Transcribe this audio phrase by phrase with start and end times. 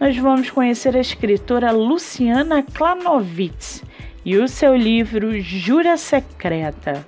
[0.00, 3.82] nós vamos conhecer a escritora Luciana Klanovitz
[4.24, 7.04] e o seu livro Jura Secreta.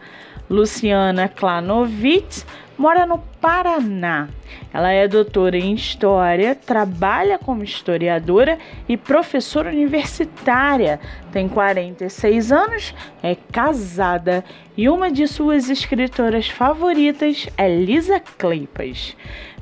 [0.48, 2.45] Luciana Klanovitz
[2.81, 4.31] mora no Paraná.
[4.73, 10.98] Ela é doutora em História, trabalha como historiadora e professora universitária.
[11.31, 14.42] Tem 46 anos, é casada
[14.78, 19.15] e uma de suas escritoras favoritas é Lisa Kleypas.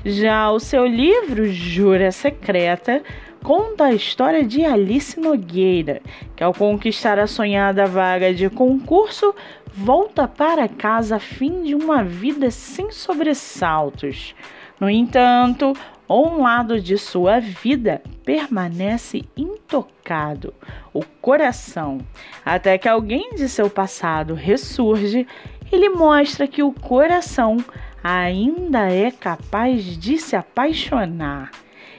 [0.05, 3.03] Já o seu livro Jura Secreta
[3.43, 6.01] conta a história de Alice Nogueira,
[6.35, 9.33] que ao conquistar a sonhada vaga de concurso,
[9.73, 14.35] volta para casa a fim de uma vida sem sobressaltos.
[14.79, 15.73] No entanto,
[16.09, 20.53] um lado de sua vida permanece intocado,
[20.93, 21.99] o coração,
[22.43, 25.27] até que alguém de seu passado ressurge
[25.71, 27.57] e lhe mostra que o coração
[28.03, 31.51] ainda é capaz de se apaixonar.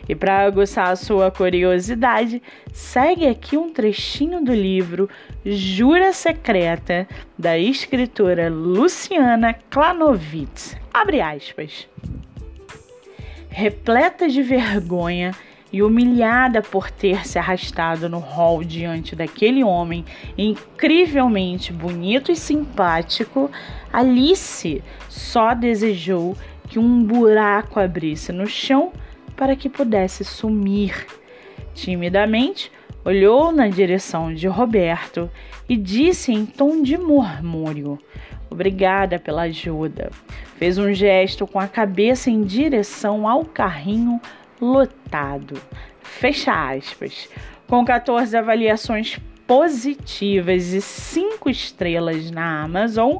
[0.09, 5.09] E para aguçar a sua curiosidade, segue aqui um trechinho do livro
[5.45, 7.07] Jura Secreta,
[7.39, 10.77] da escritora Luciana Klanovitz.
[10.93, 11.89] Abre aspas.
[13.49, 15.33] Repleta de vergonha,
[15.73, 20.05] e humilhada por ter se arrastado no hall diante daquele homem
[20.37, 23.51] incrivelmente bonito e simpático,
[23.93, 26.37] Alice só desejou
[26.69, 28.93] que um buraco abrisse no chão
[29.41, 31.07] para que pudesse sumir.
[31.73, 32.71] Timidamente,
[33.03, 35.31] olhou na direção de Roberto
[35.67, 37.99] e disse em tom de murmúrio:
[38.51, 40.11] Obrigada pela ajuda.
[40.59, 44.21] Fez um gesto com a cabeça em direção ao carrinho
[44.61, 45.59] lotado.
[46.03, 47.27] Fecha aspas.
[47.67, 49.19] Com 14 avaliações
[49.51, 53.17] positivas e 5 estrelas na Amazon,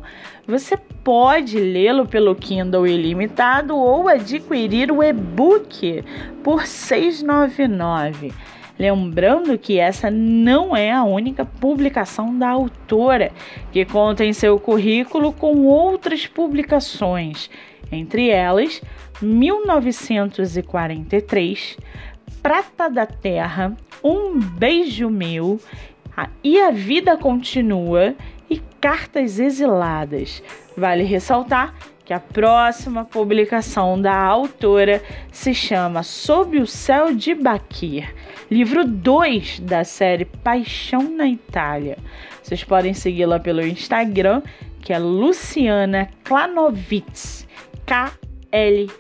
[0.47, 6.05] você pode lê-lo pelo Kindle ilimitado ou adquirir o e-book
[6.45, 8.33] por R$ 6,99.
[8.79, 13.33] Lembrando que essa não é a única publicação da autora,
[13.73, 17.51] que conta em seu currículo com outras publicações,
[17.91, 18.81] entre elas
[19.21, 21.77] 1943,
[22.41, 25.61] Prata da Terra, Um Beijo Meu,
[26.43, 28.15] E a Vida Continua
[28.49, 30.43] e Cartas Exiladas.
[30.77, 35.01] Vale ressaltar que a próxima publicação da autora
[35.31, 38.13] se chama Sob o Céu de Baquir,
[38.51, 41.97] livro 2 da série Paixão na Itália.
[42.43, 44.43] Vocês podem segui-la pelo Instagram,
[44.81, 47.47] que é Luciana Klanovitz,
[47.87, 48.91] K-L-A-N-O-V-I-C-Z.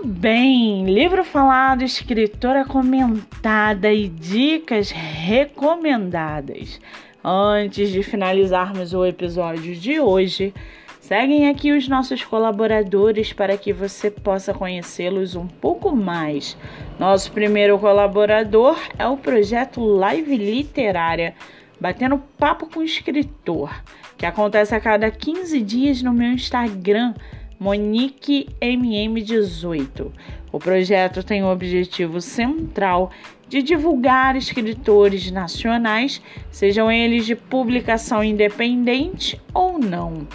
[0.00, 0.86] Muito bem!
[0.86, 6.80] Livro falado, escritora comentada e dicas recomendadas.
[7.22, 10.54] Antes de finalizarmos o episódio de hoje,
[11.02, 16.56] seguem aqui os nossos colaboradores para que você possa conhecê-los um pouco mais.
[16.98, 21.34] Nosso primeiro colaborador é o projeto Live Literária
[21.78, 23.70] Batendo Papo com Escritor,
[24.16, 27.12] que acontece a cada 15 dias no meu Instagram
[27.60, 30.10] Monique MM18.
[30.50, 33.10] O projeto tem o objetivo central
[33.50, 40.26] de divulgar escritores nacionais, sejam eles de publicação independente ou não.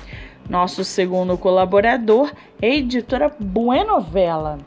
[0.47, 2.31] Nosso segundo colaborador
[2.61, 4.59] é a editora Buenovela,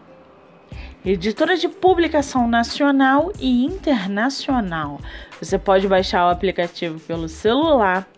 [1.07, 4.99] editora de publicação nacional e internacional.
[5.41, 8.09] Você pode baixar o aplicativo pelo celular,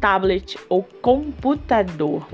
[0.00, 2.26] tablet ou computador.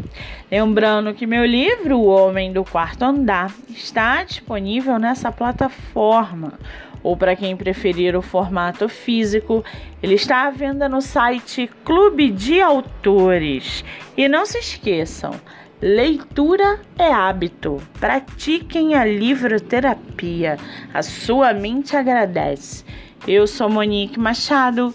[0.51, 6.55] Lembrando que meu livro, O Homem do Quarto Andar, está disponível nessa plataforma.
[7.03, 9.65] Ou para quem preferir o formato físico,
[10.03, 13.85] ele está à venda no site Clube de Autores.
[14.17, 15.33] E não se esqueçam,
[15.81, 17.83] Leitura é hábito.
[18.01, 20.57] Pratiquem a livroterapia.
[20.93, 22.83] A sua mente agradece.
[23.29, 24.95] Eu sou Monique Machado